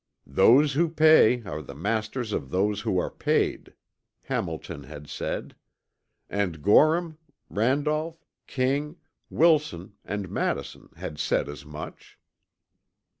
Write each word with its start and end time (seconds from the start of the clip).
"Those 0.25 0.73
who 0.73 0.89
pay 0.89 1.43
are 1.43 1.61
the 1.61 1.75
masters 1.75 2.33
of 2.33 2.49
those 2.49 2.81
who 2.81 2.97
are 2.97 3.11
paid," 3.11 3.75
Hamilton 4.23 4.85
had 4.85 5.07
said; 5.07 5.53
and 6.27 6.63
Gorham, 6.63 7.19
Randolph, 7.51 8.25
King, 8.47 8.97
Wilson, 9.29 9.93
and 10.03 10.27
Madison 10.29 10.89
had 10.95 11.19
said 11.19 11.47
as 11.47 11.67
much. 11.67 12.17